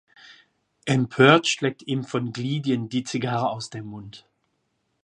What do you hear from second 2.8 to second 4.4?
die Zigarre aus dem Mund.